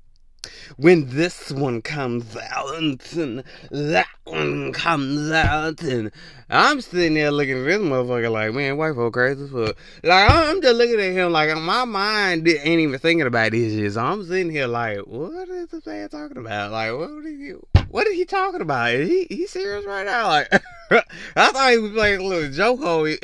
when 0.77 1.09
this 1.09 1.51
one 1.51 1.81
comes 1.81 2.35
out 2.37 2.77
and 2.77 3.43
that 3.71 4.07
one 4.23 4.71
comes 4.71 5.31
out 5.31 5.81
and 5.81 6.11
I'm 6.49 6.81
sitting 6.81 7.15
there 7.15 7.31
looking 7.31 7.57
at 7.57 7.65
this 7.65 7.79
motherfucker 7.79 8.31
like, 8.31 8.53
man, 8.53 8.77
white 8.77 8.95
folk 8.95 9.13
crazy 9.13 9.43
as 9.43 9.51
fuck. 9.51 9.75
Like 10.03 10.31
I'm 10.31 10.61
just 10.61 10.75
looking 10.75 10.99
at 10.99 11.13
him 11.13 11.31
like 11.31 11.55
my 11.57 11.85
mind 11.85 12.47
ain't 12.47 12.79
even 12.79 12.99
thinking 12.99 13.27
about 13.27 13.51
this 13.51 13.73
shit. 13.73 13.93
So 13.93 14.01
I'm 14.01 14.25
sitting 14.25 14.49
here 14.49 14.67
like, 14.67 14.99
what 14.99 15.49
is 15.49 15.67
this 15.67 15.85
man 15.85 16.09
talking 16.09 16.37
about? 16.37 16.71
Like, 16.71 16.93
what 16.93 17.09
are 17.09 17.29
you? 17.29 17.65
What 17.89 18.05
is 18.05 18.13
he 18.13 18.25
talking 18.25 18.61
about? 18.61 18.91
Is 18.91 19.09
he 19.09 19.27
he 19.29 19.47
serious 19.47 19.85
right 19.85 20.05
now? 20.05 20.27
Like, 20.27 20.53
I 21.35 21.51
thought 21.51 21.71
he 21.71 21.79
was 21.79 21.91
playing 21.91 22.21
a 22.21 22.23
little 22.23 22.51
joke, 22.51 22.81
on 22.81 23.03
me, 23.05 23.17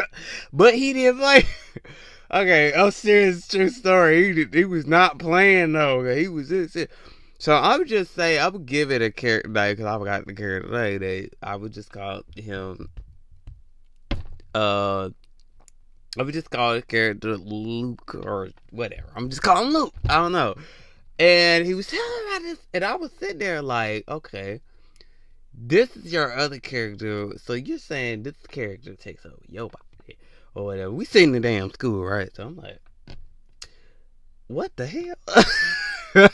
but 0.52 0.74
he 0.74 0.92
didn't 0.92 1.18
play. 1.18 1.44
Okay, 2.34 2.72
oh, 2.74 2.88
serious 2.88 3.46
true 3.46 3.68
story. 3.68 4.32
He 4.34 4.46
he 4.60 4.64
was 4.64 4.86
not 4.86 5.18
playing 5.18 5.74
though. 5.74 6.02
He 6.14 6.28
was 6.28 6.48
just. 6.48 6.78
So 7.38 7.54
I 7.54 7.76
would 7.76 7.88
just 7.88 8.14
say 8.14 8.38
I 8.38 8.48
would 8.48 8.64
give 8.64 8.90
it 8.90 9.02
a 9.02 9.10
character 9.10 9.50
name 9.50 9.72
because 9.72 9.84
I 9.84 9.98
forgot 9.98 10.24
the 10.24 10.32
character 10.32 10.66
today. 10.70 10.96
That 10.96 11.34
I 11.42 11.56
would 11.56 11.74
just 11.74 11.92
call 11.92 12.22
him. 12.34 12.88
Uh, 14.54 15.10
I 16.18 16.22
would 16.22 16.32
just 16.32 16.48
call 16.48 16.72
the 16.72 16.80
character 16.80 17.36
Luke 17.36 18.14
or 18.14 18.48
whatever. 18.70 19.08
I'm 19.14 19.28
just 19.28 19.42
calling 19.42 19.70
Luke. 19.70 19.92
I 20.08 20.14
don't 20.14 20.32
know. 20.32 20.54
And 21.22 21.64
he 21.64 21.74
was 21.74 21.86
telling 21.86 22.26
about 22.26 22.42
this, 22.42 22.58
and 22.74 22.84
I 22.84 22.96
was 22.96 23.12
sitting 23.12 23.38
there 23.38 23.62
like, 23.62 24.02
okay, 24.08 24.60
this 25.54 25.96
is 25.96 26.12
your 26.12 26.36
other 26.36 26.58
character. 26.58 27.38
So 27.38 27.52
you're 27.52 27.78
saying 27.78 28.24
this 28.24 28.34
character 28.48 28.96
takes 28.96 29.24
over 29.24 29.36
your 29.48 29.68
body 29.68 30.18
or 30.56 30.64
whatever. 30.64 30.90
We 30.90 31.04
seen 31.04 31.30
the 31.30 31.38
damn 31.38 31.70
school, 31.70 32.04
right? 32.04 32.28
So 32.34 32.44
I'm 32.44 32.56
like, 32.56 32.80
what 34.48 34.74
the 34.74 34.84
hell? 34.84 35.14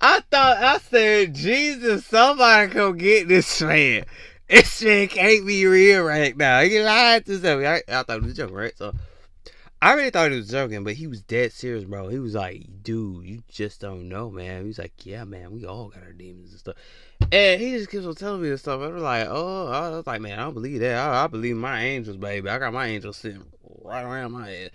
I 0.00 0.20
thought 0.28 0.56
I 0.56 0.78
said, 0.78 1.36
Jesus, 1.36 2.04
somebody 2.04 2.72
come 2.72 2.98
get 2.98 3.28
this 3.28 3.62
man. 3.62 4.04
This 4.48 4.82
man 4.82 5.06
can't 5.06 5.46
be 5.46 5.64
real 5.64 6.02
right 6.02 6.36
now. 6.36 6.60
He 6.62 6.82
lied 6.82 7.24
to 7.26 7.34
something. 7.34 7.68
I, 7.68 7.82
I 7.86 8.02
thought 8.02 8.16
it 8.16 8.22
was 8.24 8.32
a 8.32 8.34
joke, 8.34 8.50
right? 8.50 8.76
So 8.76 8.92
I 9.82 9.94
really 9.94 10.10
thought 10.10 10.30
he 10.30 10.36
was 10.36 10.48
joking, 10.48 10.84
but 10.84 10.92
he 10.92 11.08
was 11.08 11.22
dead 11.22 11.50
serious, 11.50 11.82
bro. 11.82 12.06
He 12.06 12.20
was 12.20 12.36
like, 12.36 12.66
dude, 12.84 13.26
you 13.26 13.42
just 13.48 13.80
don't 13.80 14.08
know, 14.08 14.30
man. 14.30 14.60
He 14.60 14.68
was 14.68 14.78
like, 14.78 14.92
yeah, 15.04 15.24
man, 15.24 15.50
we 15.50 15.66
all 15.66 15.88
got 15.88 16.04
our 16.04 16.12
demons 16.12 16.52
and 16.52 16.60
stuff. 16.60 16.76
And 17.32 17.60
he 17.60 17.72
just 17.72 17.90
keeps 17.90 18.06
on 18.06 18.14
telling 18.14 18.42
me 18.42 18.48
this 18.48 18.60
stuff. 18.60 18.80
I 18.80 18.86
was 18.86 19.02
like, 19.02 19.26
oh, 19.28 19.66
I 19.66 19.88
was 19.88 20.06
like, 20.06 20.20
man, 20.20 20.38
I 20.38 20.44
don't 20.44 20.54
believe 20.54 20.78
that. 20.80 20.96
I, 20.96 21.24
I 21.24 21.26
believe 21.26 21.56
my 21.56 21.82
angels, 21.82 22.16
baby. 22.16 22.48
I 22.48 22.60
got 22.60 22.72
my 22.72 22.86
angels 22.86 23.16
sitting 23.16 23.42
right 23.82 24.04
around 24.04 24.30
my 24.30 24.48
head. 24.48 24.70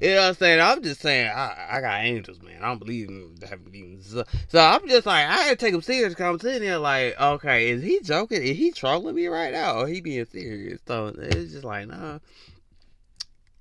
You 0.00 0.14
know 0.14 0.22
what 0.22 0.28
I'm 0.28 0.34
saying? 0.36 0.60
I'm 0.62 0.82
just 0.82 1.02
saying, 1.02 1.30
I, 1.30 1.68
I 1.72 1.80
got 1.82 2.02
angels, 2.02 2.40
man. 2.40 2.62
I 2.62 2.68
don't 2.68 2.78
believe 2.78 3.10
in 3.10 3.36
having 3.46 3.70
demons. 3.70 4.06
So, 4.48 4.58
I'm 4.58 4.88
just 4.88 5.04
like, 5.04 5.26
I 5.26 5.36
had 5.36 5.50
to 5.50 5.56
take 5.56 5.74
him 5.74 5.82
serious 5.82 6.14
because 6.14 6.32
I'm 6.32 6.40
sitting 6.40 6.66
there 6.66 6.78
like, 6.78 7.20
okay, 7.20 7.68
is 7.68 7.82
he 7.82 8.00
joking? 8.00 8.42
Is 8.42 8.56
he 8.56 8.72
trolling 8.72 9.16
me 9.16 9.26
right 9.26 9.52
now? 9.52 9.80
Or 9.80 9.86
he 9.86 10.00
being 10.00 10.24
serious? 10.24 10.80
So 10.86 11.08
it's 11.08 11.52
just 11.52 11.64
like, 11.64 11.88
nah. 11.88 12.20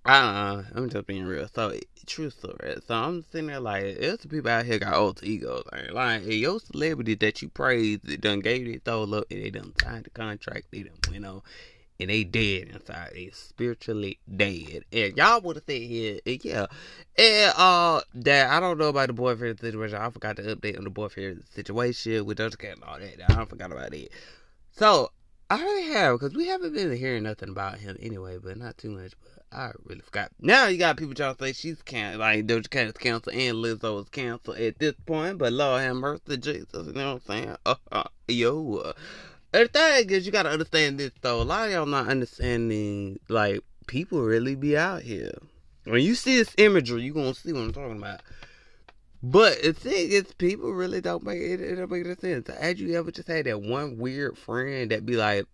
Uh, 0.06 0.62
I'm 0.76 0.88
just 0.90 1.08
being 1.08 1.26
real. 1.26 1.48
So, 1.54 1.74
true 2.06 2.30
story. 2.30 2.76
So 2.86 2.94
I'm 2.94 3.24
sitting 3.32 3.48
there 3.48 3.60
like, 3.60 3.98
there's 4.00 4.22
some 4.22 4.30
people 4.30 4.52
out 4.52 4.66
here 4.66 4.78
got 4.78 4.94
alter 4.94 5.26
egos. 5.26 5.64
Like, 5.72 5.92
like 5.92 6.24
hey, 6.24 6.36
your 6.36 6.60
celebrity 6.60 7.16
that 7.16 7.42
you 7.42 7.50
praise, 7.50 8.00
they 8.04 8.18
done 8.18 8.40
gave 8.40 8.68
it 8.68 8.84
throw 8.86 9.04
up, 9.04 9.26
and 9.32 9.44
they 9.44 9.50
done 9.50 9.74
signed 9.82 10.06
the 10.06 10.12
contract, 10.12 10.68
they 10.72 10.84
done, 10.84 10.94
you 11.12 11.20
know, 11.20 11.42
and 12.00 12.12
they 12.12 12.24
dead 12.24 12.68
inside. 12.68 13.14
They 13.16 13.32
spiritually 13.34 14.20
dead. 14.36 14.84
And 14.92 15.18
y'all 15.18 15.42
would 15.42 15.56
have 15.56 15.64
said 15.66 15.82
here, 15.82 16.20
yeah. 16.26 16.68
And 17.18 17.54
uh 17.58 18.02
that 18.14 18.52
I 18.52 18.60
don't 18.60 18.78
know 18.78 18.90
about 18.90 19.08
the 19.08 19.14
boyfriend 19.14 19.60
situation. 19.60 19.98
I 19.98 20.10
forgot 20.12 20.36
to 20.36 20.56
update 20.56 20.78
on 20.78 20.84
the 20.84 20.92
boyfriend 20.92 21.44
situation 21.56 22.26
with 22.26 22.38
Doja 22.38 22.60
Cat 22.60 22.76
and 22.76 22.84
all 22.84 23.00
that. 23.00 23.32
I 23.32 23.46
forgot 23.46 23.72
about 23.72 23.94
it. 23.94 24.12
So 24.72 25.10
I 25.50 25.62
really 25.62 25.94
have 25.94 26.20
because 26.20 26.36
we 26.36 26.48
haven't 26.48 26.74
been 26.74 26.96
hearing 26.96 27.24
nothing 27.24 27.50
about 27.50 27.78
him 27.78 27.98
anyway, 28.00 28.40
but 28.42 28.58
not 28.58 28.78
too 28.80 28.90
much. 28.90 29.14
But 29.22 29.44
I 29.56 29.72
really 29.84 30.02
forgot. 30.02 30.32
Now 30.40 30.68
you 30.68 30.80
got 30.80 30.98
people 30.98 31.14
trying 31.14 31.36
to 31.36 31.44
say 31.44 31.54
she's 31.54 31.82
canceled, 31.84 32.22
like 32.22 32.48
Doja 32.48 32.70
Cat 32.70 32.88
is 32.88 32.94
canceled 32.94 33.36
and 33.36 33.58
Lizzo 33.58 34.02
is 34.02 34.10
canceled 34.10 34.58
at 34.58 34.80
this 34.80 34.96
point. 35.06 35.38
But 35.38 35.54
Lord 35.54 35.82
have 35.82 35.98
mercy, 35.98 36.38
Jesus, 36.38 36.88
you 36.88 36.94
know 36.94 37.14
what 37.14 37.22
I'm 37.30 37.44
saying? 37.44 37.58
Uh, 37.66 37.76
uh, 37.92 38.04
yo. 38.28 38.78
Uh, 38.78 38.94
the 39.52 39.68
thing 39.68 40.10
is, 40.10 40.26
you 40.26 40.32
gotta 40.32 40.50
understand 40.50 41.00
this 41.00 41.12
though. 41.22 41.42
A 41.42 41.44
lot 41.44 41.68
of 41.68 41.74
y'all 41.74 41.86
not 41.86 42.08
understanding, 42.08 43.20
like, 43.30 43.62
people 43.88 44.22
really 44.22 44.56
be 44.56 44.76
out 44.76 45.04
here. 45.04 45.32
When 45.86 46.02
you 46.02 46.16
see 46.16 46.38
this 46.38 46.54
imagery, 46.58 47.04
you 47.04 47.14
gonna 47.14 47.36
see 47.36 47.54
what 47.54 47.62
I'm 47.62 47.72
talking 47.72 47.98
about. 47.98 48.22
But 49.24 49.62
the 49.64 49.74
thing 49.74 50.12
is, 50.12 50.34
people 50.34 50.72
really 50.72 51.02
don't 51.02 51.24
make 51.24 51.42
it. 51.42 51.62
It 51.62 51.76
don't 51.76 51.92
make 51.92 52.06
any 52.06 52.16
sense. 52.16 52.48
Had 52.48 52.80
you 52.80 52.96
ever 52.98 53.12
just 53.12 53.28
had 53.28 53.46
that 53.46 53.62
one 53.62 53.98
weird 53.98 54.38
friend 54.38 54.92
that 54.92 55.06
be 55.06 55.16
like, 55.16 55.46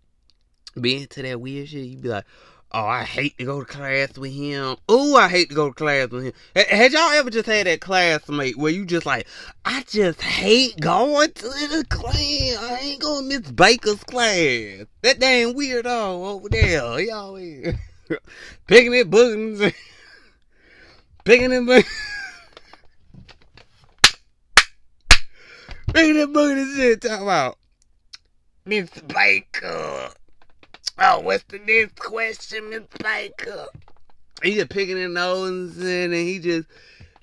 be 0.79 1.01
into 1.01 1.21
that 1.21 1.39
weird 1.39 1.69
shit? 1.69 1.85
You 1.85 1.97
be 1.97 2.09
like, 2.09 2.25
Oh, 2.73 2.85
I 2.85 3.03
hate 3.03 3.37
to 3.37 3.43
go 3.43 3.59
to 3.59 3.65
class 3.65 4.17
with 4.17 4.31
him. 4.31 4.77
Oh, 4.87 5.17
I 5.17 5.27
hate 5.27 5.49
to 5.49 5.55
go 5.55 5.67
to 5.67 5.73
class 5.73 6.09
with 6.09 6.23
him. 6.23 6.33
Had 6.55 6.93
y'all 6.93 7.11
ever 7.11 7.29
just 7.29 7.45
had 7.45 7.67
that 7.67 7.81
classmate 7.81 8.57
where 8.57 8.71
you 8.71 8.85
just 8.85 9.05
like, 9.05 9.27
I 9.65 9.83
just 9.87 10.21
hate 10.21 10.79
going 10.79 11.33
to 11.33 11.43
the 11.43 11.85
class. 11.89 12.15
I 12.15 12.79
ain't 12.81 13.01
going 13.01 13.29
to 13.29 13.39
Miss 13.39 13.51
Baker's 13.51 14.01
class. 14.05 14.85
That 15.01 15.19
damn 15.19 15.53
weirdo 15.53 15.85
over 15.85 16.47
there. 16.47 16.97
Y'all 17.01 17.35
picking 18.67 18.95
at 18.95 19.09
buttons. 19.09 19.59
picking 21.25 21.51
at 21.51 21.65
buttons. 21.65 21.91
At 26.21 26.33
buttons 26.33 26.69
and 26.69 26.77
shit. 26.77 27.01
Talk 27.01 27.21
about 27.21 27.57
Miss 28.65 28.89
Baker. 28.89 30.09
Oh, 30.99 31.19
what's 31.21 31.43
the 31.45 31.59
next 31.59 31.97
question, 31.99 32.69
Miss 32.69 32.83
Baker? 33.01 33.67
He 34.43 34.55
just 34.55 34.69
picking 34.69 34.97
his 34.97 35.09
nose 35.09 35.77
and 35.77 36.13
he 36.13 36.39
just 36.39 36.67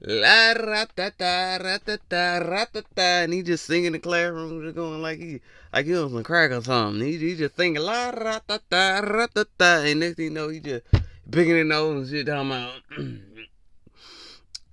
la 0.00 0.52
ra 0.52 0.84
ta 0.94 1.10
ta 1.18 1.58
ra 1.60 1.78
ta 1.78 1.96
ta 2.08 2.38
ra 2.38 2.64
ta 2.72 2.80
ta 2.94 3.22
and 3.22 3.32
he 3.32 3.42
just 3.42 3.66
singing 3.66 3.86
in 3.86 3.92
the 3.94 3.98
classroom 3.98 4.62
just 4.62 4.76
going 4.76 5.02
like 5.02 5.18
he 5.18 5.40
like 5.72 5.86
he 5.86 5.96
on 5.96 6.10
some 6.10 6.22
crack 6.22 6.50
or 6.50 6.62
something. 6.62 7.04
He, 7.06 7.18
he 7.18 7.34
just 7.36 7.56
singing 7.56 7.82
la 7.82 8.10
ra 8.10 8.38
ta 8.46 8.58
ta 8.70 9.00
ra 9.00 9.26
ta 9.26 9.44
ta 9.58 9.82
and 9.84 10.00
next 10.00 10.16
thing 10.16 10.26
you 10.26 10.30
know 10.30 10.48
he 10.48 10.60
just 10.60 10.84
picking 11.30 11.56
his 11.56 11.66
nose 11.66 11.96
and 11.96 12.08
shit 12.08 12.26
talking 12.26 12.50
about 12.50 12.74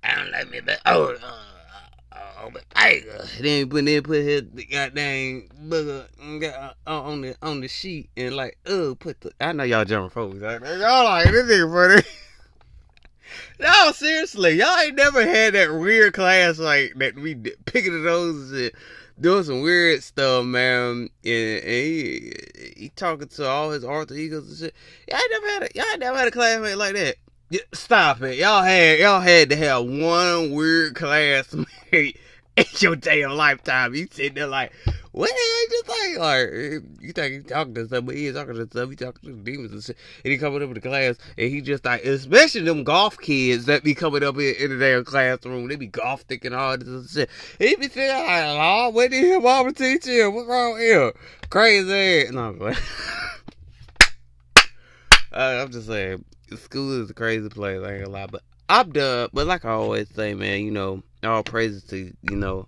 I 0.04 0.16
don't 0.16 0.32
like 0.32 0.50
me 0.50 0.60
but 0.62 0.80
oh 0.86 1.16
uh, 1.16 1.55
But 2.52 2.70
Tiger. 2.70 3.26
Then 3.40 3.70
put 3.70 3.86
then 3.86 4.04
put 4.04 4.22
his 4.22 4.42
goddamn 4.72 5.48
booger 5.68 6.06
on 6.86 7.22
the 7.22 7.36
on 7.42 7.62
the 7.62 7.68
sheet 7.68 8.10
and 8.16 8.36
like, 8.36 8.58
oh, 8.66 8.96
put 8.96 9.22
the. 9.22 9.32
I 9.40 9.52
know 9.52 9.64
y'all 9.64 9.86
German 9.86 10.10
folks. 10.10 10.38
Right? 10.38 10.62
Y'all 10.62 11.04
like 11.06 11.26
this 11.26 11.46
nigga 11.46 11.72
funny. 11.72 12.08
no, 13.60 13.92
seriously, 13.92 14.54
y'all 14.54 14.78
ain't 14.80 14.96
never 14.96 15.26
had 15.26 15.54
that 15.54 15.74
weird 15.74 16.14
class 16.14 16.60
like 16.60 16.94
that. 16.98 17.16
We 17.16 17.36
picking 17.36 17.94
the 17.94 18.00
nose 18.00 18.52
and 18.52 18.72
doing 19.20 19.44
some 19.44 19.62
weird 19.62 20.04
stuff, 20.04 20.46
man. 20.46 21.10
And, 21.24 21.64
and 21.64 21.64
he 21.64 22.34
he 22.78 22.92
talking 22.96 23.28
to 23.28 23.48
all 23.48 23.72
his 23.72 23.84
alter 23.84 24.16
egos 24.16 24.50
and 24.50 24.58
shit. 24.58 24.76
Y'all 25.10 25.20
never 25.32 25.48
had 25.48 25.64
a 25.64 25.70
y'all 25.76 25.98
never 25.98 26.18
had 26.18 26.28
a 26.28 26.32
classmate 26.32 26.78
like 26.78 26.96
that. 26.96 27.16
Stop 27.74 28.22
it. 28.24 28.38
Y'all 28.38 28.64
had 28.64 29.00
y'all 29.00 29.22
had 29.22 29.50
to 29.50 29.56
have 29.56 29.86
one 29.86 30.52
weird 30.52 30.96
classmate 30.96 32.20
in 32.58 32.66
your 32.80 32.96
damn 32.96 33.32
lifetime. 33.32 33.94
You 33.96 34.08
sitting 34.12 34.36
there 34.36 34.48
like, 34.48 34.72
what 35.12 35.30
the 35.30 35.36
hell 35.36 35.66
just 35.70 35.88
like? 35.88 36.18
Like, 36.20 36.50
you 37.02 37.14
think 37.14 37.34
he's 37.34 37.46
talking 37.46 37.74
to 37.76 37.88
somebody, 37.88 38.20
he 38.20 38.28
ain't 38.28 38.36
talking 38.36 38.56
to 38.56 38.68
somebody, 38.72 38.90
he 38.92 38.96
talking 38.96 39.30
to 39.30 39.44
demons 39.44 39.72
and 39.72 39.84
shit. 39.84 39.98
And 40.24 40.32
he 40.32 40.38
coming 40.38 40.62
up 40.62 40.68
in 40.68 40.74
the 40.74 40.82
class, 40.82 41.16
and 41.38 41.50
he 41.50 41.62
just 41.62 41.86
like, 41.86 42.04
especially 42.04 42.62
them 42.62 42.84
golf 42.84 43.18
kids 43.18 43.66
that 43.66 43.84
be 43.84 43.96
coming 43.96 44.24
up 44.24 44.36
in, 44.36 44.56
in 44.56 44.72
the 44.72 44.78
damn 44.78 45.06
classroom, 45.06 45.68
they 45.68 45.76
be 45.76 45.88
golf 45.88 46.22
thinking 46.22 46.54
all 46.54 46.78
this 46.78 46.88
and 46.88 47.10
shit. 47.10 47.30
He 47.60 47.76
be 47.76 47.88
saying 47.88 48.26
like, 48.26 48.58
Lord, 48.58 48.96
what 48.96 49.12
did 49.12 49.26
your 49.26 49.42
mama 49.42 49.72
teach 49.74 50.06
you? 50.06 50.30
What's 50.32 50.48
wrong 50.48 50.78
here? 50.78 51.14
Crazy. 51.50 52.32
No, 52.32 52.56
uh, 55.32 55.62
I'm 55.62 55.72
just 55.72 55.88
saying, 55.88 56.26
school 56.58 57.02
is 57.02 57.10
a 57.10 57.14
crazy 57.14 57.50
place, 57.50 57.82
I 57.84 57.94
ain't 57.94 58.06
gonna 58.06 58.18
lie, 58.18 58.28
but 58.28 58.42
I'm 58.68 58.92
done. 58.92 59.30
But 59.32 59.48
like 59.48 59.64
I 59.64 59.70
always 59.72 60.10
say, 60.14 60.34
man, 60.34 60.62
you 60.62 60.72
know, 60.72 61.04
all 61.26 61.44
praises 61.44 61.84
to, 61.86 62.14
you 62.22 62.36
know, 62.36 62.68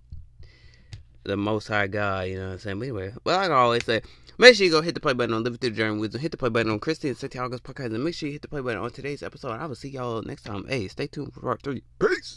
the 1.24 1.38
most 1.38 1.68
high 1.68 1.88
God, 1.88 2.28
you 2.28 2.36
know 2.36 2.48
what 2.48 2.54
I'm 2.54 2.60
saying? 2.60 2.80
But 2.80 2.86
anyway, 2.86 3.14
well, 3.24 3.40
I 3.40 3.54
always 3.54 3.86
say, 3.86 4.02
make 4.38 4.56
sure 4.56 4.66
you 4.66 4.72
go 4.72 4.82
hit 4.82 4.94
the 4.94 5.02
play 5.02 5.14
button 5.14 5.34
on 5.34 5.44
Living 5.44 5.60
Through 5.60 5.72
the 5.72 5.76
Journey 5.76 6.00
Wisdom, 6.00 6.22
hit 6.22 6.32
the 6.32 6.38
play 6.38 6.50
button 6.50 6.72
on 6.72 6.80
Christian 6.80 7.16
Santiago's 7.16 7.62
podcast, 7.62 7.94
and 7.94 8.04
make 8.04 8.16
sure 8.16 8.28
you 8.28 8.34
hit 8.34 8.42
the 8.42 8.48
play 8.48 8.62
button 8.62 8.82
on 8.82 8.92
today's 8.92 9.24
episode. 9.24 9.52
I 9.52 9.66
will 9.66 9.76
see 9.76 9.90
y'all 9.90 10.22
next 10.22 10.44
time. 10.44 10.66
Hey, 10.68 10.88
stay 10.88 11.08
tuned 11.08 11.34
for 11.34 11.42
part 11.42 11.62
three. 11.62 11.84
Peace! 12.00 12.36